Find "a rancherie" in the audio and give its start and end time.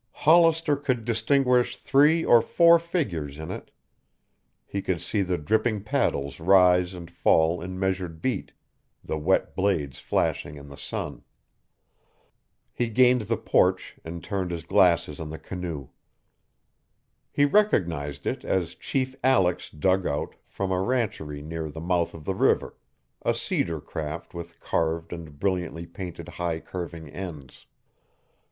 20.71-21.43